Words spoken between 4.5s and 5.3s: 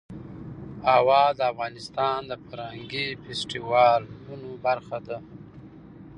برخه ده.